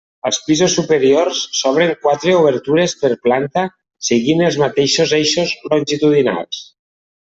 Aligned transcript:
Als 0.27 0.37
pisos 0.45 0.75
superiors 0.77 1.41
s'obren 1.57 1.91
quatre 2.07 2.33
obertures 2.37 2.95
per 3.03 3.11
planta 3.27 3.67
seguint 4.09 4.43
els 4.49 4.59
mateixos 4.65 5.15
eixos 5.23 5.55
longitudinals. 5.75 6.65